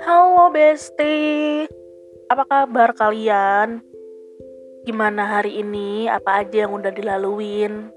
Halo 0.00 0.48
Besti, 0.48 1.68
apa 2.32 2.48
kabar 2.48 2.96
kalian? 2.96 3.84
Gimana 4.88 5.28
hari 5.28 5.60
ini? 5.60 6.08
Apa 6.08 6.40
aja 6.40 6.64
yang 6.64 6.72
udah 6.80 6.88
dilaluin? 6.88 7.92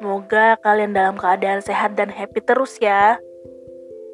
Semoga 0.00 0.56
kalian 0.64 0.96
dalam 0.96 1.20
keadaan 1.20 1.60
sehat 1.60 2.00
dan 2.00 2.08
happy 2.08 2.40
terus 2.40 2.80
ya. 2.80 3.20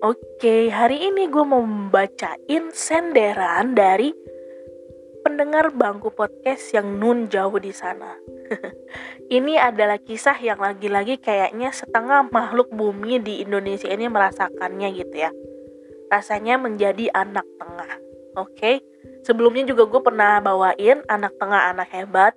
Oke, 0.03 0.75
hari 0.75 1.07
ini 1.07 1.31
gue 1.31 1.45
mau 1.47 1.63
membacain 1.63 2.75
senderan 2.75 3.79
dari 3.79 4.11
pendengar 5.23 5.71
bangku 5.71 6.11
podcast 6.11 6.75
yang 6.75 6.99
nun 6.99 7.31
jauh 7.31 7.63
di 7.63 7.71
sana. 7.71 8.19
ini 9.37 9.59
adalah 9.59 9.99
kisah 10.01 10.37
yang 10.39 10.61
lagi-lagi 10.61 11.19
kayaknya 11.19 11.73
setengah 11.73 12.29
makhluk 12.29 12.71
bumi 12.73 13.21
di 13.23 13.43
Indonesia 13.45 13.89
ini 13.89 14.09
merasakannya 14.09 14.89
gitu 14.97 15.17
ya. 15.29 15.31
Rasanya 16.13 16.61
menjadi 16.61 17.09
anak 17.13 17.47
tengah. 17.57 17.93
Oke, 18.33 18.57
okay? 18.57 18.77
sebelumnya 19.25 19.69
juga 19.69 19.85
gue 19.89 20.01
pernah 20.01 20.41
bawain 20.41 21.05
anak 21.09 21.37
tengah 21.37 21.73
anak 21.73 21.89
hebat. 21.93 22.33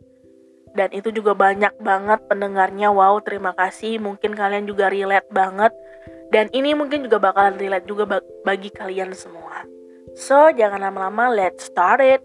Dan 0.75 0.91
itu 0.91 1.07
juga 1.07 1.31
banyak 1.31 1.79
banget 1.79 2.19
pendengarnya. 2.27 2.91
Wow, 2.91 3.23
terima 3.23 3.55
kasih. 3.55 3.95
Mungkin 4.03 4.35
kalian 4.35 4.67
juga 4.67 4.91
relate 4.91 5.31
banget. 5.31 5.71
Dan 6.35 6.51
ini 6.51 6.75
mungkin 6.75 7.07
juga 7.07 7.15
bakalan 7.15 7.55
relate 7.55 7.87
juga 7.87 8.19
bagi 8.43 8.67
kalian 8.75 9.15
semua. 9.15 9.63
So, 10.19 10.51
jangan 10.51 10.83
lama-lama, 10.83 11.31
let's 11.31 11.71
start 11.71 12.03
it. 12.03 12.19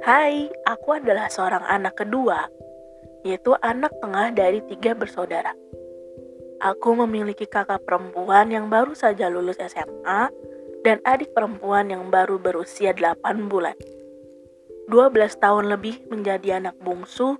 Hai, 0.00 0.48
aku 0.64 0.96
adalah 0.96 1.28
seorang 1.28 1.60
anak 1.68 2.00
kedua, 2.00 2.48
yaitu 3.20 3.52
anak 3.60 3.92
tengah 4.00 4.32
dari 4.32 4.64
tiga 4.64 4.96
bersaudara. 4.96 5.52
Aku 6.64 6.96
memiliki 6.96 7.44
kakak 7.44 7.84
perempuan 7.84 8.48
yang 8.48 8.72
baru 8.72 8.96
saja 8.96 9.28
lulus 9.28 9.60
SMA 9.60 10.32
dan 10.88 11.04
adik 11.04 11.36
perempuan 11.36 11.92
yang 11.92 12.08
baru 12.08 12.40
berusia 12.40 12.96
8 12.96 13.52
bulan. 13.52 13.76
12 14.88 15.36
tahun 15.36 15.68
lebih 15.68 16.08
menjadi 16.08 16.64
anak 16.64 16.80
bungsu 16.80 17.36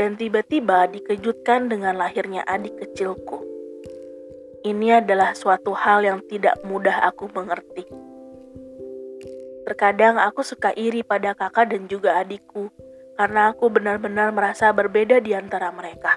dan 0.00 0.16
tiba-tiba 0.16 0.88
dikejutkan 0.88 1.68
dengan 1.68 2.00
lahirnya 2.00 2.48
adik 2.48 2.80
kecilku. 2.80 3.44
Ini 4.64 5.04
adalah 5.04 5.36
suatu 5.36 5.76
hal 5.76 6.00
yang 6.08 6.24
tidak 6.24 6.56
mudah 6.64 7.12
aku 7.12 7.28
mengerti 7.28 8.09
Terkadang 9.68 10.16
aku 10.16 10.40
suka 10.40 10.72
iri 10.76 11.04
pada 11.04 11.36
kakak 11.36 11.72
dan 11.72 11.88
juga 11.90 12.16
adikku, 12.20 12.72
karena 13.20 13.52
aku 13.52 13.68
benar-benar 13.68 14.32
merasa 14.32 14.72
berbeda 14.72 15.20
di 15.20 15.36
antara 15.36 15.68
mereka. 15.74 16.16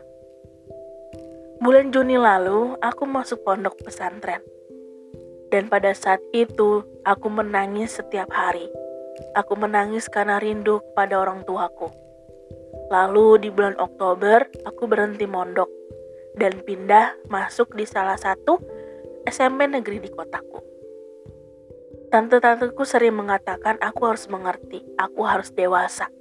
Bulan 1.64 1.92
Juni 1.96 2.20
lalu, 2.20 2.76
aku 2.84 3.08
masuk 3.08 3.44
pondok 3.48 3.80
pesantren. 3.84 4.44
Dan 5.48 5.70
pada 5.70 5.96
saat 5.96 6.20
itu, 6.36 6.84
aku 7.06 7.28
menangis 7.30 8.00
setiap 8.00 8.28
hari. 8.34 8.68
Aku 9.38 9.54
menangis 9.54 10.10
karena 10.10 10.42
rindu 10.42 10.82
kepada 10.92 11.22
orang 11.22 11.46
tuaku. 11.46 11.88
Lalu 12.90 13.48
di 13.48 13.50
bulan 13.54 13.78
Oktober, 13.80 14.44
aku 14.66 14.90
berhenti 14.90 15.30
mondok 15.30 15.70
dan 16.36 16.58
pindah 16.66 17.14
masuk 17.30 17.78
di 17.78 17.86
salah 17.86 18.18
satu 18.18 18.58
SMP 19.30 19.70
negeri 19.70 20.02
di 20.02 20.10
kotaku. 20.10 20.73
Tante-tanteku 22.14 22.86
sering 22.86 23.18
mengatakan 23.18 23.82
aku 23.82 24.06
harus 24.06 24.30
mengerti, 24.30 24.86
aku 25.02 25.26
harus 25.26 25.50
dewasa, 25.50 26.14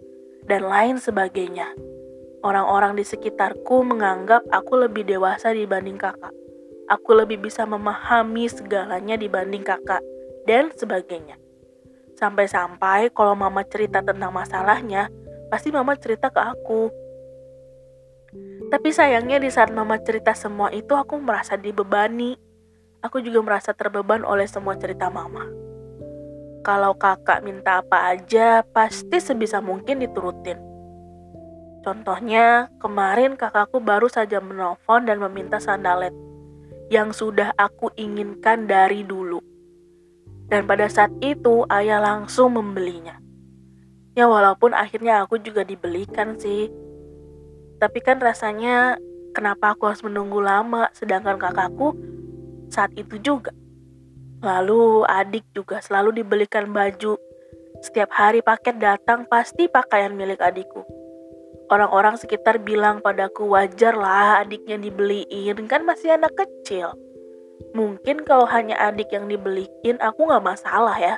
dan 0.49 0.65
lain 0.65 0.97
sebagainya. 0.97 1.69
Orang-orang 2.41 2.97
di 2.97 3.05
sekitarku 3.05 3.85
menganggap 3.85 4.41
aku 4.49 4.89
lebih 4.89 5.05
dewasa 5.05 5.53
dibanding 5.53 6.01
kakak. 6.01 6.33
Aku 6.89 7.13
lebih 7.13 7.45
bisa 7.45 7.69
memahami 7.69 8.49
segalanya 8.49 9.21
dibanding 9.21 9.61
kakak, 9.61 10.01
dan 10.49 10.73
sebagainya. 10.73 11.37
Sampai-sampai 12.17 13.13
kalau 13.13 13.37
mama 13.37 13.61
cerita 13.61 14.01
tentang 14.01 14.33
masalahnya, 14.33 15.13
pasti 15.53 15.69
mama 15.69 15.93
cerita 16.01 16.33
ke 16.33 16.41
aku. 16.41 16.89
Tapi 18.73 18.89
sayangnya 18.97 19.37
di 19.37 19.53
saat 19.53 19.69
mama 19.69 20.01
cerita 20.01 20.33
semua 20.33 20.73
itu 20.73 20.97
aku 20.97 21.21
merasa 21.21 21.61
dibebani. 21.61 22.41
Aku 23.05 23.21
juga 23.21 23.45
merasa 23.45 23.77
terbeban 23.77 24.25
oleh 24.25 24.49
semua 24.49 24.73
cerita 24.81 25.13
mama. 25.13 25.62
Kalau 26.63 26.95
kakak 26.95 27.43
minta 27.43 27.83
apa 27.83 28.15
aja, 28.15 28.63
pasti 28.63 29.19
sebisa 29.19 29.59
mungkin 29.59 29.99
diturutin. 29.99 30.59
Contohnya, 31.83 32.71
kemarin 32.79 33.35
kakakku 33.35 33.83
baru 33.83 34.07
saja 34.07 34.39
menelpon 34.39 35.03
dan 35.03 35.19
meminta 35.19 35.59
sandalet 35.59 36.15
yang 36.87 37.11
sudah 37.11 37.51
aku 37.59 37.91
inginkan 37.99 38.71
dari 38.71 39.03
dulu. 39.03 39.43
Dan 40.47 40.71
pada 40.71 40.87
saat 40.87 41.11
itu, 41.19 41.67
ayah 41.67 41.99
langsung 41.99 42.55
membelinya. 42.55 43.19
Ya 44.13 44.29
walaupun 44.29 44.77
akhirnya 44.77 45.25
aku 45.25 45.41
juga 45.43 45.65
dibelikan 45.65 46.39
sih. 46.39 46.69
Tapi 47.81 47.99
kan 48.05 48.21
rasanya 48.21 49.01
kenapa 49.33 49.73
aku 49.73 49.89
harus 49.89 50.05
menunggu 50.05 50.39
lama 50.45 50.93
sedangkan 50.93 51.41
kakakku 51.41 51.97
saat 52.69 52.93
itu 52.95 53.17
juga 53.19 53.51
Lalu 54.43 55.07
adik 55.07 55.47
juga 55.55 55.79
selalu 55.79 56.19
dibelikan 56.19 56.75
baju. 56.75 57.15
Setiap 57.79 58.11
hari 58.11 58.43
paket 58.43 58.83
datang 58.83 59.27
pasti 59.31 59.71
pakaian 59.71 60.15
milik 60.19 60.43
adikku. 60.43 60.83
Orang-orang 61.71 62.19
sekitar 62.19 62.59
bilang 62.59 62.99
padaku 63.01 63.49
wajar 63.55 63.95
lah 63.95 64.43
adiknya 64.43 64.77
dibeliin, 64.83 65.57
kan 65.71 65.87
masih 65.87 66.19
anak 66.19 66.35
kecil. 66.35 66.91
Mungkin 67.73 68.27
kalau 68.27 68.45
hanya 68.51 68.77
adik 68.91 69.15
yang 69.15 69.31
dibeliin 69.31 69.97
aku 70.03 70.27
gak 70.27 70.45
masalah 70.45 70.99
ya. 70.99 71.15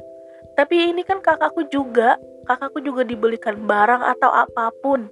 Tapi 0.54 0.94
ini 0.94 1.02
kan 1.02 1.18
kakakku 1.18 1.66
juga, 1.72 2.20
kakakku 2.46 2.84
juga 2.84 3.02
dibelikan 3.02 3.64
barang 3.64 4.04
atau 4.14 4.30
apa 4.30 4.70
pun. 4.84 5.08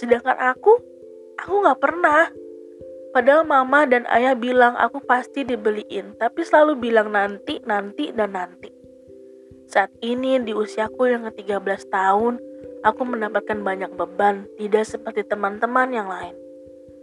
Sedangkan 0.00 0.34
aku, 0.40 0.80
aku 1.38 1.54
gak 1.68 1.78
pernah. 1.78 2.32
Padahal 3.12 3.44
mama 3.44 3.84
dan 3.84 4.08
ayah 4.08 4.32
bilang 4.32 4.72
aku 4.80 5.04
pasti 5.04 5.44
dibeliin, 5.44 6.16
tapi 6.16 6.48
selalu 6.48 6.80
bilang 6.80 7.12
nanti, 7.12 7.60
nanti, 7.68 8.08
dan 8.08 8.32
nanti. 8.32 8.72
Saat 9.68 9.92
ini 10.00 10.40
di 10.40 10.56
usiaku 10.56 11.12
yang 11.12 11.28
ke-13 11.28 11.92
tahun, 11.92 12.40
aku 12.80 13.02
mendapatkan 13.04 13.60
banyak 13.60 13.92
beban, 14.00 14.48
tidak 14.56 14.88
seperti 14.88 15.28
teman-teman 15.28 15.92
yang 15.92 16.08
lain. 16.08 16.32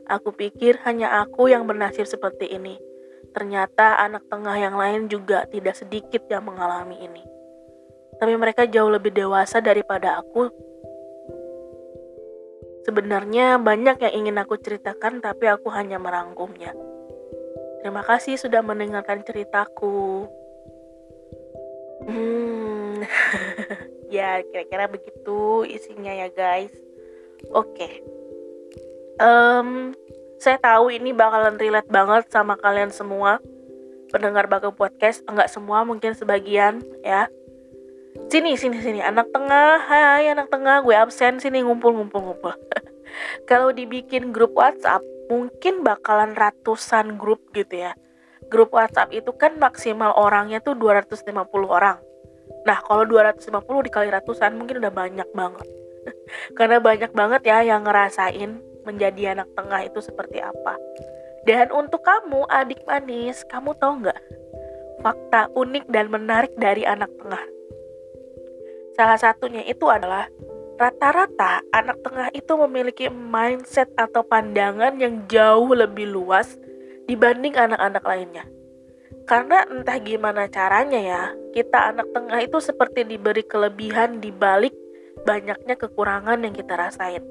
Aku 0.09 0.33
pikir 0.33 0.81
hanya 0.89 1.21
aku 1.21 1.53
yang 1.53 1.69
bernasib 1.69 2.09
seperti 2.09 2.49
ini. 2.57 2.81
Ternyata 3.29 4.01
anak 4.01 4.25
tengah 4.25 4.57
yang 4.57 4.73
lain 4.73 5.05
juga 5.05 5.45
tidak 5.45 5.77
sedikit 5.77 6.25
yang 6.25 6.49
mengalami 6.49 6.97
ini. 6.97 7.21
Tapi 8.17 8.33
mereka 8.33 8.65
jauh 8.65 8.89
lebih 8.89 9.13
dewasa 9.13 9.61
daripada 9.61 10.17
aku 10.17 10.49
Sebenarnya 12.89 13.61
banyak 13.61 14.01
yang 14.01 14.13
ingin 14.25 14.41
aku 14.41 14.57
ceritakan 14.57 15.21
tapi 15.21 15.45
aku 15.45 15.69
hanya 15.69 16.01
merangkumnya. 16.01 16.73
Terima 17.85 18.01
kasih 18.01 18.33
sudah 18.41 18.65
mendengarkan 18.65 19.21
ceritaku. 19.21 20.25
Hmm, 22.09 23.05
ya 24.15 24.41
kira-kira 24.41 24.89
begitu 24.89 25.69
isinya 25.69 26.09
ya 26.09 26.33
guys. 26.33 26.73
Oke. 27.53 27.77
Okay. 27.77 27.93
Um, 29.21 29.93
saya 30.41 30.57
tahu 30.57 30.89
ini 30.89 31.13
bakalan 31.13 31.61
relate 31.61 31.93
banget 31.93 32.25
sama 32.33 32.57
kalian 32.57 32.89
semua 32.89 33.37
pendengar 34.09 34.49
baku 34.49 34.73
podcast 34.73 35.21
enggak 35.29 35.53
semua 35.53 35.85
mungkin 35.85 36.17
sebagian 36.17 36.81
ya 37.05 37.29
sini 38.29 38.55
sini 38.55 38.77
sini. 38.79 38.99
Anak 39.01 39.29
tengah. 39.33 39.81
Hai 39.85 40.29
anak 40.31 40.49
tengah. 40.53 40.85
Gue 40.85 40.95
absen. 40.95 41.41
Sini 41.41 41.61
ngumpul 41.65 41.93
ngumpul 41.93 42.21
ngumpul. 42.21 42.53
Kalau 43.49 43.73
dibikin 43.73 44.29
grup 44.29 44.53
WhatsApp 44.53 45.01
mungkin 45.29 45.85
bakalan 45.85 46.33
ratusan 46.33 47.17
grup 47.17 47.41
gitu 47.53 47.89
ya. 47.89 47.93
Grup 48.49 48.73
WhatsApp 48.73 49.13
itu 49.13 49.29
kan 49.37 49.57
maksimal 49.61 50.13
orangnya 50.17 50.57
tuh 50.61 50.73
250 50.73 51.29
orang. 51.69 52.01
Nah 52.65 52.81
kalau 52.81 53.05
250 53.05 53.53
dikali 53.85 54.09
ratusan 54.09 54.57
mungkin 54.57 54.81
udah 54.81 54.93
banyak 54.93 55.29
banget. 55.37 55.67
Karena 56.57 56.81
banyak 56.81 57.13
banget 57.13 57.41
ya 57.45 57.61
yang 57.61 57.85
ngerasain 57.85 58.57
menjadi 58.89 59.37
anak 59.37 59.53
tengah 59.53 59.85
itu 59.85 60.01
seperti 60.01 60.41
apa. 60.41 60.73
Dan 61.45 61.69
untuk 61.69 62.01
kamu 62.01 62.49
adik 62.49 62.81
manis 62.89 63.45
kamu 63.53 63.77
tahu 63.77 64.01
nggak? 64.05 64.19
Fakta 65.05 65.53
unik 65.53 65.85
dan 65.93 66.09
menarik 66.09 66.51
dari 66.57 66.83
anak 66.83 67.13
tengah 67.21 67.58
Salah 68.99 69.15
satunya 69.15 69.63
itu 69.63 69.87
adalah 69.87 70.27
rata-rata 70.75 71.63
anak 71.71 72.03
tengah 72.03 72.27
itu 72.35 72.51
memiliki 72.67 73.07
mindset 73.07 73.87
atau 73.95 74.27
pandangan 74.27 74.99
yang 74.99 75.23
jauh 75.31 75.71
lebih 75.71 76.11
luas 76.11 76.59
dibanding 77.07 77.55
anak-anak 77.55 78.03
lainnya. 78.03 78.43
Karena 79.23 79.63
entah 79.71 79.95
gimana 80.03 80.51
caranya 80.51 80.99
ya, 80.99 81.23
kita 81.55 81.95
anak 81.95 82.11
tengah 82.11 82.43
itu 82.43 82.59
seperti 82.59 83.07
diberi 83.07 83.47
kelebihan 83.47 84.19
di 84.19 84.35
balik 84.35 84.75
banyaknya 85.23 85.79
kekurangan 85.79 86.43
yang 86.43 86.51
kita 86.51 86.75
rasain. 86.75 87.23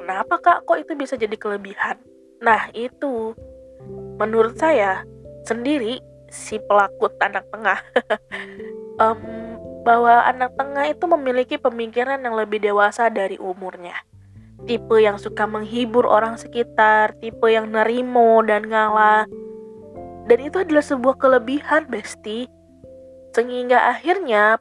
Kenapa 0.00 0.40
kak 0.40 0.64
kok 0.64 0.80
itu 0.80 0.96
bisa 0.96 1.20
jadi 1.20 1.36
kelebihan? 1.36 2.00
Nah 2.40 2.72
itu, 2.72 3.36
menurut 4.16 4.56
saya 4.56 5.04
sendiri 5.44 6.00
si 6.32 6.56
pelaku 6.56 7.12
anak 7.20 7.44
tengah 7.52 7.84
um, 9.04 9.45
bahwa 9.86 10.26
anak 10.26 10.50
tengah 10.58 10.90
itu 10.90 11.06
memiliki 11.06 11.56
pemikiran 11.62 12.18
yang 12.18 12.34
lebih 12.34 12.58
dewasa 12.58 13.06
dari 13.06 13.38
umurnya. 13.38 13.94
Tipe 14.66 14.98
yang 14.98 15.14
suka 15.14 15.46
menghibur 15.46 16.10
orang 16.10 16.34
sekitar, 16.34 17.14
tipe 17.22 17.46
yang 17.46 17.70
nerimo 17.70 18.42
dan 18.42 18.66
ngalah. 18.66 19.30
Dan 20.26 20.38
itu 20.42 20.66
adalah 20.66 20.82
sebuah 20.82 21.22
kelebihan, 21.22 21.86
Besti. 21.86 22.50
Sehingga 23.30 23.94
akhirnya 23.94 24.58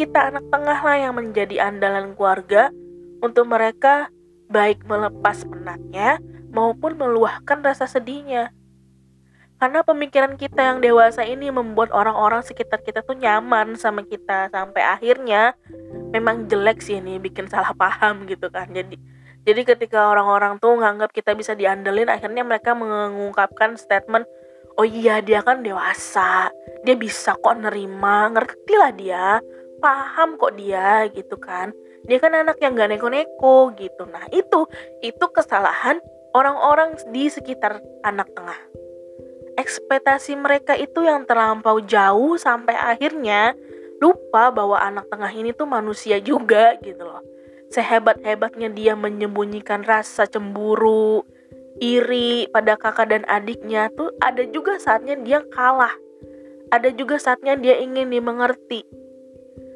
kita 0.00 0.32
anak 0.32 0.48
tengah 0.48 0.80
lah 0.80 0.96
yang 0.96 1.12
menjadi 1.20 1.68
andalan 1.68 2.16
keluarga 2.16 2.72
untuk 3.20 3.52
mereka 3.52 4.08
baik 4.48 4.80
melepas 4.88 5.44
penatnya 5.44 6.16
maupun 6.48 6.96
meluahkan 6.96 7.60
rasa 7.60 7.84
sedihnya. 7.84 8.48
Karena 9.62 9.86
pemikiran 9.86 10.34
kita 10.34 10.58
yang 10.58 10.82
dewasa 10.82 11.22
ini 11.22 11.46
membuat 11.54 11.94
orang-orang 11.94 12.42
sekitar 12.42 12.82
kita 12.82 13.06
tuh 13.06 13.14
nyaman 13.14 13.78
sama 13.78 14.02
kita. 14.02 14.50
Sampai 14.50 14.82
akhirnya 14.82 15.54
memang 16.10 16.50
jelek 16.50 16.82
sih 16.82 16.98
ini 16.98 17.22
bikin 17.22 17.46
salah 17.46 17.70
paham 17.70 18.26
gitu 18.26 18.50
kan. 18.50 18.66
Jadi 18.74 18.98
jadi 19.46 19.62
ketika 19.62 20.10
orang-orang 20.10 20.58
tuh 20.58 20.82
nganggap 20.82 21.14
kita 21.14 21.38
bisa 21.38 21.54
diandelin 21.54 22.10
akhirnya 22.10 22.42
mereka 22.42 22.74
mengungkapkan 22.74 23.78
statement 23.78 24.26
oh 24.74 24.82
iya 24.82 25.22
dia 25.22 25.46
kan 25.46 25.62
dewasa. 25.62 26.50
Dia 26.82 26.98
bisa 26.98 27.38
kok 27.38 27.54
nerima. 27.62 28.34
Ngerti 28.34 28.74
lah 28.74 28.90
dia. 28.90 29.38
Paham 29.78 30.42
kok 30.42 30.58
dia 30.58 31.06
gitu 31.14 31.38
kan. 31.38 31.70
Dia 32.10 32.18
kan 32.18 32.34
anak 32.34 32.58
yang 32.58 32.74
gak 32.74 32.98
neko-neko 32.98 33.70
gitu. 33.78 34.10
Nah 34.10 34.26
itu 34.34 34.66
itu 35.06 35.24
kesalahan 35.30 36.02
orang-orang 36.34 36.98
di 37.14 37.30
sekitar 37.30 37.78
anak 38.02 38.26
tengah 38.34 38.58
ekspektasi 39.56 40.36
mereka 40.38 40.72
itu 40.76 41.04
yang 41.04 41.28
terlampau 41.28 41.80
jauh 41.84 42.36
sampai 42.40 42.76
akhirnya 42.76 43.56
lupa 44.02 44.50
bahwa 44.50 44.82
anak 44.82 45.06
tengah 45.06 45.30
ini 45.30 45.54
tuh 45.54 45.68
manusia 45.68 46.18
juga 46.18 46.74
gitu 46.82 47.06
loh. 47.06 47.22
Sehebat-hebatnya 47.72 48.68
dia 48.74 48.92
menyembunyikan 48.92 49.86
rasa 49.86 50.28
cemburu, 50.28 51.24
iri 51.80 52.50
pada 52.52 52.76
kakak 52.76 53.08
dan 53.08 53.22
adiknya 53.30 53.88
tuh 53.94 54.12
ada 54.20 54.44
juga 54.44 54.76
saatnya 54.76 55.16
dia 55.22 55.40
kalah. 55.54 55.94
Ada 56.72 56.92
juga 56.92 57.16
saatnya 57.16 57.56
dia 57.56 57.80
ingin 57.80 58.12
dimengerti. 58.12 58.84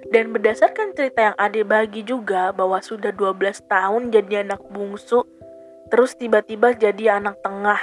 Dan 0.07 0.31
berdasarkan 0.31 0.95
cerita 0.95 1.33
yang 1.33 1.37
adik 1.37 1.67
bagi 1.67 2.07
juga 2.07 2.55
bahwa 2.55 2.79
sudah 2.79 3.11
12 3.11 3.67
tahun 3.67 4.15
jadi 4.15 4.47
anak 4.47 4.63
bungsu, 4.71 5.27
terus 5.91 6.15
tiba-tiba 6.15 6.79
jadi 6.79 7.19
anak 7.19 7.43
tengah 7.43 7.81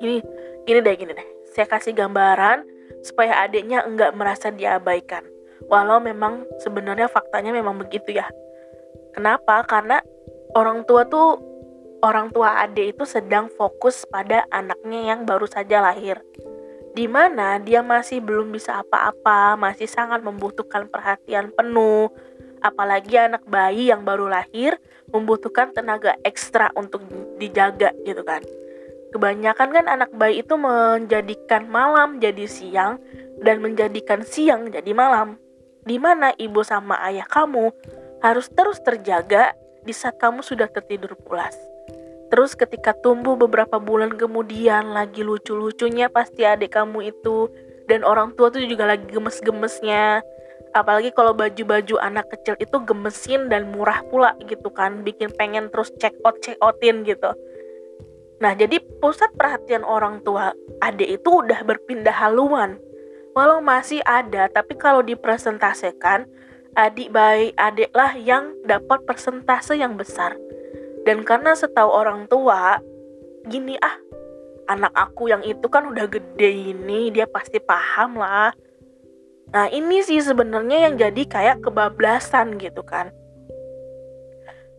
gini 0.00 0.24
gini 0.64 0.78
deh 0.80 0.94
gini 0.96 1.12
deh. 1.14 1.28
Saya 1.52 1.68
kasih 1.68 1.92
gambaran 1.94 2.64
supaya 3.04 3.44
adiknya 3.44 3.84
enggak 3.84 4.16
merasa 4.16 4.48
diabaikan. 4.50 5.22
Walau 5.68 6.00
memang 6.00 6.48
sebenarnya 6.58 7.06
faktanya 7.06 7.52
memang 7.52 7.78
begitu 7.78 8.16
ya. 8.16 8.26
Kenapa? 9.12 9.62
Karena 9.68 10.00
orang 10.56 10.82
tua 10.88 11.06
tuh 11.06 11.38
orang 12.00 12.32
tua 12.32 12.64
adik 12.64 12.96
itu 12.96 13.04
sedang 13.04 13.52
fokus 13.52 14.08
pada 14.08 14.48
anaknya 14.48 15.14
yang 15.14 15.28
baru 15.28 15.44
saja 15.44 15.84
lahir. 15.84 16.18
Di 16.90 17.06
mana 17.06 17.62
dia 17.62 17.86
masih 17.86 18.18
belum 18.18 18.50
bisa 18.50 18.82
apa-apa, 18.82 19.54
masih 19.54 19.86
sangat 19.86 20.26
membutuhkan 20.26 20.90
perhatian 20.90 21.54
penuh, 21.54 22.10
apalagi 22.58 23.14
anak 23.14 23.46
bayi 23.46 23.94
yang 23.94 24.02
baru 24.02 24.26
lahir 24.26 24.74
membutuhkan 25.10 25.70
tenaga 25.70 26.18
ekstra 26.26 26.74
untuk 26.74 27.02
dijaga 27.38 27.94
gitu 28.02 28.26
kan. 28.26 28.42
Kebanyakan 29.10 29.68
kan 29.74 29.86
anak 29.90 30.10
bayi 30.14 30.46
itu 30.46 30.54
menjadikan 30.54 31.66
malam 31.66 32.22
jadi 32.22 32.46
siang 32.46 33.02
dan 33.42 33.58
menjadikan 33.58 34.22
siang 34.22 34.70
jadi 34.70 34.94
malam. 34.94 35.34
Di 35.82 35.98
mana 35.98 36.30
ibu 36.38 36.62
sama 36.62 36.94
ayah 37.10 37.26
kamu 37.26 37.74
harus 38.22 38.46
terus 38.52 38.78
terjaga 38.84 39.56
di 39.82 39.90
saat 39.90 40.20
kamu 40.20 40.44
sudah 40.44 40.70
tertidur 40.70 41.16
pulas. 41.26 41.56
Terus 42.30 42.54
ketika 42.54 42.94
tumbuh 42.94 43.34
beberapa 43.34 43.82
bulan 43.82 44.14
kemudian 44.14 44.94
lagi 44.94 45.26
lucu-lucunya 45.26 46.06
pasti 46.06 46.46
adik 46.46 46.78
kamu 46.78 47.10
itu 47.10 47.50
dan 47.90 48.06
orang 48.06 48.38
tua 48.38 48.54
tuh 48.54 48.62
juga 48.62 48.86
lagi 48.86 49.10
gemes-gemesnya. 49.10 50.22
Apalagi 50.70 51.10
kalau 51.10 51.34
baju-baju 51.34 51.98
anak 51.98 52.30
kecil 52.30 52.54
itu 52.62 52.78
gemesin 52.86 53.50
dan 53.50 53.74
murah 53.74 54.06
pula 54.06 54.38
gitu 54.46 54.70
kan, 54.70 55.02
bikin 55.02 55.34
pengen 55.34 55.66
terus 55.74 55.90
check 55.98 56.14
out 56.22 56.38
check 56.38 56.54
outin 56.62 57.02
gitu. 57.02 57.34
Nah, 58.40 58.56
jadi 58.56 58.80
pusat 59.04 59.36
perhatian 59.36 59.84
orang 59.84 60.24
tua 60.24 60.56
adik 60.80 61.20
itu 61.20 61.44
udah 61.44 61.60
berpindah 61.60 62.16
haluan. 62.16 62.80
Walau 63.36 63.60
masih 63.60 64.00
ada, 64.08 64.48
tapi 64.48 64.74
kalau 64.80 65.04
dipresentasikan, 65.04 66.24
adik 66.72 67.12
baik 67.12 67.52
adiklah 67.60 68.16
yang 68.16 68.56
dapat 68.64 69.04
persentase 69.04 69.76
yang 69.76 70.00
besar. 70.00 70.40
Dan 71.04 71.20
karena 71.22 71.52
setahu 71.52 71.92
orang 71.92 72.26
tua, 72.32 72.80
gini 73.44 73.76
ah, 73.76 73.96
anak 74.72 74.92
aku 74.96 75.28
yang 75.28 75.44
itu 75.44 75.68
kan 75.68 75.92
udah 75.92 76.08
gede 76.08 76.72
ini, 76.72 77.12
dia 77.12 77.28
pasti 77.28 77.60
paham 77.60 78.16
lah. 78.16 78.56
Nah, 79.52 79.66
ini 79.68 80.00
sih 80.00 80.22
sebenarnya 80.22 80.88
yang 80.88 80.94
jadi 80.96 81.22
kayak 81.28 81.56
kebablasan 81.60 82.56
gitu 82.56 82.80
kan. 82.88 83.12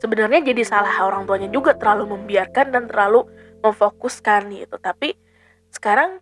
Sebenarnya 0.01 0.41
jadi 0.41 0.65
salah 0.65 0.97
orang 1.05 1.29
tuanya 1.29 1.45
juga 1.53 1.77
terlalu 1.77 2.17
membiarkan 2.17 2.73
dan 2.73 2.89
terlalu 2.89 3.29
memfokuskan 3.61 4.51
gitu. 4.53 4.75
Tapi 4.81 5.15
sekarang 5.71 6.19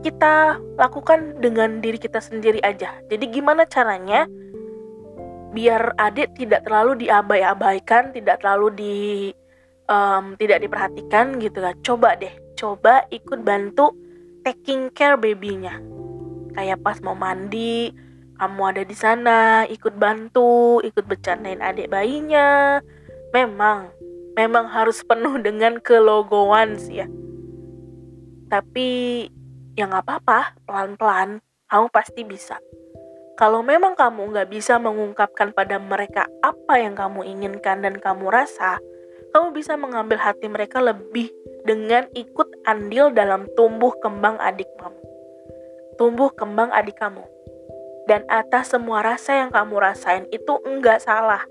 kita 0.00 0.60
lakukan 0.76 1.40
dengan 1.40 1.80
diri 1.80 2.00
kita 2.00 2.20
sendiri 2.20 2.60
aja. 2.64 2.92
Jadi 3.08 3.24
gimana 3.30 3.68
caranya 3.68 4.28
biar 5.54 5.94
adik 6.02 6.34
tidak 6.34 6.66
terlalu 6.66 7.06
diabai-abaikan 7.06 8.10
tidak 8.10 8.42
terlalu 8.42 8.68
di 8.74 8.96
um, 9.86 10.34
tidak 10.40 10.64
diperhatikan 10.66 11.38
gitu 11.38 11.62
kan. 11.62 11.76
Coba 11.84 12.16
deh 12.18 12.32
coba 12.58 13.04
ikut 13.12 13.44
bantu 13.44 13.92
taking 14.42 14.90
care 14.92 15.16
babynya. 15.20 15.80
Kayak 16.54 16.82
pas 16.82 16.98
mau 17.02 17.16
mandi 17.16 17.92
kamu 18.34 18.62
ada 18.66 18.82
di 18.82 18.96
sana 18.98 19.62
ikut 19.70 19.94
bantu 19.94 20.82
ikut 20.82 21.04
bercandain 21.06 21.62
adik 21.62 21.88
bayinya. 21.92 22.82
Memang 23.30 23.90
memang 24.34 24.66
harus 24.70 25.02
penuh 25.06 25.38
dengan 25.38 25.78
kelogoan 25.78 26.76
sih 26.78 27.02
ya. 27.02 27.08
Tapi 28.50 28.88
ya 29.78 29.90
nggak 29.90 30.04
apa-apa, 30.06 30.58
pelan-pelan 30.66 31.42
kamu 31.70 31.86
pasti 31.90 32.22
bisa. 32.22 32.58
Kalau 33.34 33.66
memang 33.66 33.98
kamu 33.98 34.30
nggak 34.30 34.48
bisa 34.50 34.78
mengungkapkan 34.78 35.50
pada 35.50 35.82
mereka 35.82 36.30
apa 36.38 36.78
yang 36.78 36.94
kamu 36.94 37.26
inginkan 37.26 37.82
dan 37.82 37.98
kamu 37.98 38.30
rasa, 38.30 38.78
kamu 39.34 39.50
bisa 39.50 39.74
mengambil 39.74 40.22
hati 40.22 40.46
mereka 40.46 40.78
lebih 40.78 41.34
dengan 41.66 42.06
ikut 42.14 42.62
andil 42.62 43.10
dalam 43.10 43.50
tumbuh 43.58 43.90
kembang 43.98 44.38
adik 44.38 44.70
kamu. 44.78 45.02
Tumbuh 45.98 46.30
kembang 46.30 46.70
adik 46.70 46.94
kamu. 46.94 47.26
Dan 48.06 48.22
atas 48.30 48.70
semua 48.70 49.02
rasa 49.02 49.42
yang 49.42 49.50
kamu 49.50 49.80
rasain 49.80 50.28
itu 50.30 50.60
enggak 50.62 51.00
salah 51.02 51.42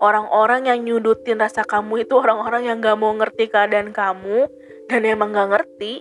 orang-orang 0.00 0.66
yang 0.66 0.80
nyudutin 0.82 1.38
rasa 1.38 1.62
kamu 1.62 2.08
itu 2.08 2.16
orang-orang 2.16 2.66
yang 2.66 2.80
gak 2.80 2.96
mau 2.96 3.12
ngerti 3.12 3.52
keadaan 3.52 3.92
kamu 3.92 4.48
dan 4.88 5.00
emang 5.04 5.30
gak 5.36 5.52
ngerti. 5.54 6.00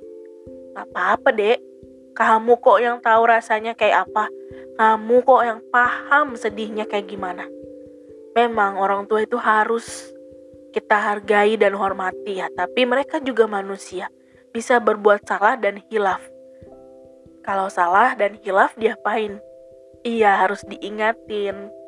Gak 0.74 0.88
apa-apa 0.89 1.29
dek. 1.36 1.60
Kamu 2.15 2.60
kok 2.60 2.79
yang 2.79 2.98
tahu 3.03 3.22
rasanya 3.27 3.75
kayak 3.75 4.08
apa? 4.10 4.32
Kamu 4.79 5.24
kok 5.24 5.44
yang 5.44 5.60
paham 5.70 6.39
sedihnya 6.39 6.88
kayak 6.88 7.12
gimana? 7.12 7.46
Memang 8.34 8.79
orang 8.79 9.06
tua 9.06 9.24
itu 9.24 9.36
harus 9.36 10.15
kita 10.70 10.96
hargai 10.96 11.58
dan 11.58 11.74
hormati 11.74 12.39
ya 12.39 12.48
tapi 12.56 12.88
mereka 12.88 13.20
juga 13.20 13.46
manusia. 13.46 14.08
Bisa 14.50 14.82
berbuat 14.82 15.27
salah 15.27 15.60
dan 15.60 15.84
hilaf. 15.91 16.24
Kalau 17.46 17.70
salah 17.70 18.15
dan 18.15 18.39
hilaf 18.41 18.74
diapain? 18.79 19.38
Iya 20.03 20.39
harus 20.39 20.63
diingatin 20.63 21.78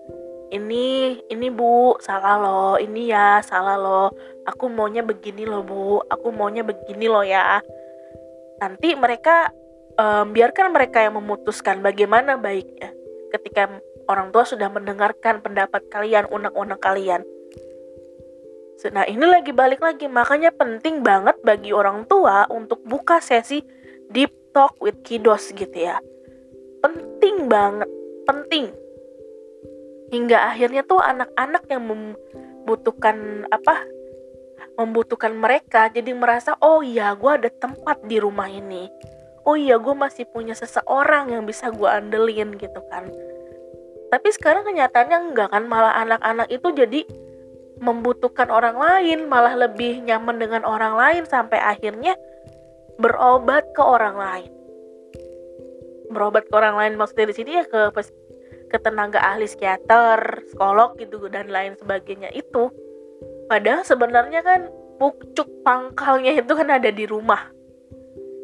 ini 0.51 1.17
ini 1.31 1.47
bu 1.47 1.95
salah 2.03 2.35
loh 2.35 2.75
ini 2.75 3.07
ya 3.07 3.39
salah 3.39 3.79
loh 3.79 4.11
aku 4.45 4.69
maunya 4.69 5.05
begini 5.05 5.45
loh 5.45 5.61
bu. 5.65 6.01
Aku 6.09 6.33
maunya 6.33 6.65
begini 6.65 7.05
loh 7.07 7.25
ya. 7.25 7.61
Nanti 8.61 8.93
mereka 8.93 9.49
um, 9.97 10.33
biarkan 10.33 10.73
mereka 10.73 11.01
yang 11.01 11.17
memutuskan 11.17 11.81
bagaimana 11.81 12.37
baiknya 12.37 12.93
ketika 13.31 13.81
orang 14.11 14.29
tua 14.33 14.43
sudah 14.43 14.67
mendengarkan 14.67 15.39
pendapat 15.39 15.87
kalian 15.89 16.27
unek-unek 16.29 16.79
kalian. 16.81 17.21
Nah 18.91 19.05
ini 19.05 19.25
lagi 19.29 19.53
balik 19.53 19.81
lagi. 19.81 20.09
Makanya 20.09 20.49
penting 20.57 21.05
banget 21.05 21.37
bagi 21.45 21.69
orang 21.69 22.09
tua 22.09 22.49
untuk 22.49 22.81
buka 22.81 23.21
sesi 23.21 23.61
deep 24.09 24.33
talk 24.57 24.73
with 24.81 24.97
kiddos 25.05 25.53
gitu 25.53 25.77
ya. 25.77 26.01
Penting 26.81 27.45
banget 27.45 27.89
penting 28.25 28.73
hingga 30.11 30.51
akhirnya 30.51 30.83
tuh 30.83 30.99
anak-anak 30.99 31.63
yang 31.71 31.87
membutuhkan 31.87 33.47
apa 33.47 33.87
membutuhkan 34.75 35.35
mereka 35.35 35.87
jadi 35.87 36.11
merasa 36.11 36.55
oh 36.59 36.83
iya 36.83 37.15
gue 37.15 37.31
ada 37.31 37.49
tempat 37.49 38.03
di 38.05 38.19
rumah 38.19 38.51
ini. 38.51 38.91
Oh 39.41 39.57
iya 39.57 39.81
gue 39.81 39.95
masih 39.97 40.29
punya 40.29 40.53
seseorang 40.53 41.33
yang 41.33 41.49
bisa 41.49 41.73
gue 41.73 41.89
andelin 41.89 42.53
gitu 42.61 42.77
kan. 42.93 43.09
Tapi 44.11 44.29
sekarang 44.35 44.67
kenyataannya 44.67 45.17
enggak 45.31 45.49
kan 45.55 45.65
malah 45.65 45.97
anak-anak 45.97 46.51
itu 46.51 46.67
jadi 46.75 47.01
membutuhkan 47.81 48.53
orang 48.53 48.77
lain 48.77 49.25
malah 49.25 49.57
lebih 49.57 50.05
nyaman 50.05 50.37
dengan 50.37 50.61
orang 50.61 50.93
lain 50.93 51.23
sampai 51.25 51.57
akhirnya 51.57 52.13
berobat 53.01 53.65
ke 53.73 53.81
orang 53.81 54.15
lain. 54.19 54.51
Berobat 56.13 56.45
ke 56.45 56.53
orang 56.53 56.77
lain 56.77 56.93
maksudnya 56.99 57.33
di 57.33 57.35
sini 57.35 57.51
ya 57.57 57.65
ke 57.65 57.89
ke 58.71 58.79
tenaga 58.79 59.19
ahli 59.19 59.43
psikiater, 59.43 60.47
psikolog 60.47 60.95
gitu 60.95 61.19
dan 61.27 61.51
lain 61.51 61.75
sebagainya 61.75 62.31
itu. 62.31 62.71
Padahal 63.51 63.83
sebenarnya 63.83 64.39
kan 64.39 64.71
pucuk 64.95 65.51
pangkalnya 65.67 66.39
itu 66.39 66.55
kan 66.55 66.71
ada 66.71 66.87
di 66.87 67.03
rumah. 67.03 67.51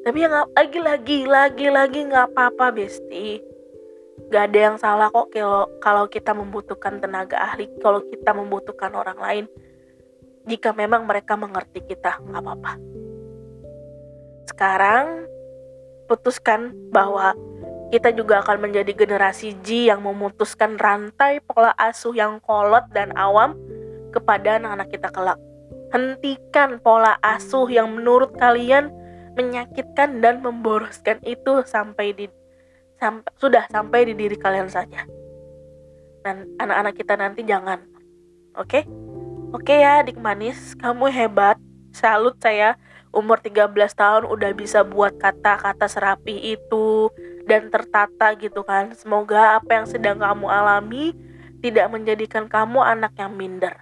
Tapi 0.03 0.17
yang 0.19 0.35
lagi-lagi 0.51 1.23
lagi-lagi 1.23 2.11
nggak 2.11 2.35
apa-apa 2.35 2.75
besti. 2.75 3.39
Gak 4.27 4.51
ada 4.51 4.59
yang 4.59 4.75
salah 4.75 5.07
kok 5.07 5.31
kalau 5.31 5.71
kalau 5.79 6.05
kita 6.11 6.35
membutuhkan 6.35 6.99
tenaga 6.99 7.39
ahli, 7.39 7.71
kalau 7.79 8.03
kita 8.03 8.35
membutuhkan 8.35 8.91
orang 8.91 9.19
lain. 9.19 9.45
Jika 10.47 10.71
memang 10.71 11.03
mereka 11.07 11.35
mengerti 11.35 11.83
kita, 11.83 12.19
nggak 12.23 12.39
apa-apa. 12.43 12.73
Sekarang 14.47 15.27
putuskan 16.07 16.71
bahwa 16.91 17.35
kita 17.87 18.11
juga 18.11 18.43
akan 18.43 18.67
menjadi 18.67 18.91
generasi 18.91 19.55
G 19.63 19.87
yang 19.87 20.03
memutuskan 20.03 20.75
rantai 20.75 21.39
pola 21.39 21.71
asuh 21.79 22.11
yang 22.11 22.43
kolot 22.43 22.83
dan 22.91 23.15
awam 23.15 23.55
kepada 24.11 24.59
anak-anak 24.59 24.91
kita 24.91 25.07
kelak. 25.11 25.39
Hentikan 25.95 26.83
pola 26.83 27.15
asuh 27.23 27.67
yang 27.71 27.95
menurut 27.95 28.35
kalian 28.35 28.91
menyakitkan 29.39 30.19
dan 30.19 30.43
memboroskan 30.43 31.23
itu 31.23 31.63
sampai 31.63 32.11
di 32.11 32.25
sampai 32.97 33.29
sudah 33.39 33.63
sampai 33.71 34.11
di 34.11 34.13
diri 34.19 34.35
kalian 34.35 34.67
saja. 34.67 35.07
Dan 36.25 36.59
anak-anak 36.59 36.93
kita 36.97 37.13
nanti 37.15 37.47
jangan. 37.47 37.79
Oke? 38.59 38.83
Okay? 38.83 38.83
Oke 39.55 39.79
okay 39.79 39.79
ya, 39.79 40.03
adik 40.03 40.19
manis, 40.19 40.75
kamu 40.75 41.07
hebat. 41.07 41.55
Salut 41.95 42.35
saya 42.43 42.75
umur 43.15 43.39
13 43.39 43.71
tahun 43.95 44.23
udah 44.27 44.51
bisa 44.51 44.83
buat 44.83 45.15
kata-kata 45.15 45.87
serapi 45.87 46.53
itu 46.53 47.07
dan 47.47 47.71
tertata 47.71 48.35
gitu 48.37 48.61
kan. 48.61 48.91
Semoga 48.93 49.57
apa 49.57 49.81
yang 49.81 49.87
sedang 49.87 50.19
kamu 50.19 50.45
alami 50.45 51.15
tidak 51.63 51.87
menjadikan 51.89 52.45
kamu 52.45 52.83
anak 52.83 53.15
yang 53.17 53.33
minder. 53.33 53.73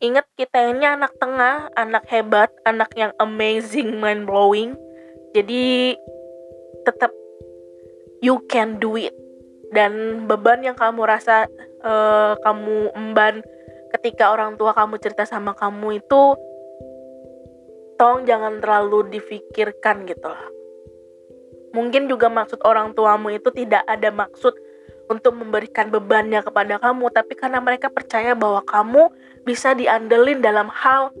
Ingat 0.00 0.26
kita 0.38 0.70
ini 0.70 0.86
anak 0.86 1.12
tengah, 1.18 1.68
anak 1.74 2.06
hebat, 2.08 2.50
anak 2.64 2.94
yang 2.94 3.12
amazing, 3.18 3.98
mind 4.02 4.24
blowing. 4.24 4.78
Jadi 5.34 5.98
tetap 6.86 7.10
you 8.22 8.40
can 8.46 8.78
do 8.78 8.94
it. 8.96 9.12
Dan 9.74 10.24
beban 10.30 10.62
yang 10.62 10.78
kamu 10.78 11.02
rasa 11.02 11.50
uh, 11.82 12.38
kamu 12.38 12.94
emban 12.94 13.42
ketika 13.98 14.30
orang 14.30 14.54
tua 14.54 14.70
kamu 14.70 15.02
cerita 15.02 15.26
sama 15.26 15.54
kamu 15.54 15.98
itu 15.98 16.22
tolong 17.94 18.26
jangan 18.26 18.58
terlalu 18.58 19.06
difikirkan 19.18 20.02
gitu 20.06 20.26
loh 20.30 20.50
Mungkin 21.74 22.06
juga 22.06 22.30
maksud 22.30 22.62
orang 22.62 22.94
tuamu 22.94 23.34
itu 23.34 23.50
tidak 23.50 23.82
ada 23.90 24.14
maksud 24.14 24.54
untuk 25.10 25.36
memberikan 25.36 25.90
bebannya 25.90 26.40
kepada 26.40 26.80
kamu, 26.80 27.10
tapi 27.12 27.34
karena 27.36 27.60
mereka 27.60 27.90
percaya 27.92 28.32
bahwa 28.32 28.62
kamu 28.64 29.10
bisa 29.44 29.76
diandelin 29.76 30.40
dalam 30.40 30.70
hal 30.72 31.12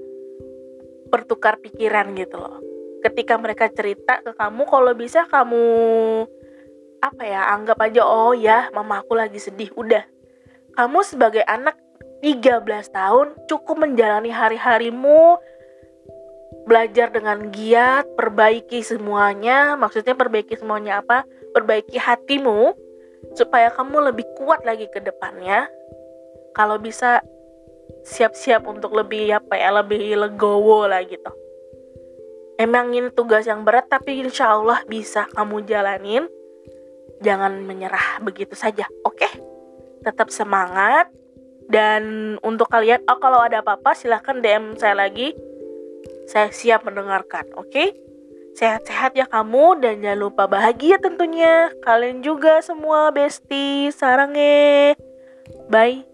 bertukar 1.12 1.60
pikiran 1.60 2.16
gitu 2.16 2.40
loh. 2.40 2.62
Ketika 3.04 3.36
mereka 3.36 3.68
cerita 3.68 4.24
ke 4.24 4.32
kamu, 4.32 4.62
kalau 4.64 4.92
bisa 4.96 5.28
kamu 5.28 5.66
apa 7.04 7.22
ya, 7.26 7.52
anggap 7.52 7.76
aja 7.84 8.00
oh 8.06 8.32
ya, 8.32 8.72
mama 8.72 9.04
aku 9.04 9.12
lagi 9.12 9.36
sedih, 9.36 9.68
udah. 9.76 10.06
Kamu 10.72 11.04
sebagai 11.04 11.44
anak 11.44 11.76
13 12.24 12.64
tahun 12.88 13.36
cukup 13.44 13.84
menjalani 13.84 14.32
hari-harimu 14.32 15.36
belajar 16.64 17.12
dengan 17.12 17.52
giat, 17.52 18.08
perbaiki 18.16 18.80
semuanya. 18.80 19.76
Maksudnya 19.76 20.16
perbaiki 20.16 20.56
semuanya 20.56 21.04
apa? 21.04 21.28
Perbaiki 21.52 22.00
hatimu 22.00 22.74
supaya 23.36 23.72
kamu 23.72 24.12
lebih 24.12 24.26
kuat 24.40 24.64
lagi 24.64 24.88
ke 24.88 25.00
depannya. 25.02 25.68
Kalau 26.56 26.80
bisa 26.80 27.20
siap-siap 28.04 28.64
untuk 28.64 28.96
lebih 28.96 29.34
apa 29.36 29.58
ya, 29.58 29.74
lebih 29.74 30.16
legowo 30.16 30.88
lah 30.88 31.04
gitu. 31.04 31.30
Emang 32.54 32.94
ini 32.94 33.10
tugas 33.10 33.50
yang 33.50 33.66
berat 33.66 33.90
tapi 33.90 34.22
insya 34.22 34.54
Allah 34.54 34.80
bisa 34.86 35.26
kamu 35.34 35.66
jalanin. 35.66 36.24
Jangan 37.18 37.64
menyerah 37.64 38.22
begitu 38.22 38.54
saja, 38.54 38.86
oke? 39.02 39.28
Tetap 40.06 40.30
semangat. 40.30 41.10
Dan 41.64 42.36
untuk 42.44 42.68
kalian, 42.68 43.00
oh 43.08 43.16
kalau 43.16 43.40
ada 43.40 43.64
apa-apa 43.64 43.96
silahkan 43.96 44.36
DM 44.36 44.76
saya 44.76 44.92
lagi 45.00 45.32
saya 46.28 46.48
siap 46.52 46.86
mendengarkan, 46.86 47.48
oke? 47.56 47.68
Okay? 47.70 47.88
Sehat-sehat 48.54 49.18
ya 49.18 49.26
kamu 49.26 49.82
dan 49.82 49.98
jangan 49.98 50.30
lupa 50.30 50.46
bahagia 50.46 51.02
tentunya. 51.02 51.74
Kalian 51.82 52.22
juga 52.22 52.62
semua 52.62 53.10
besti, 53.10 53.90
sarangnya. 53.90 54.94
Bye. 55.66 56.13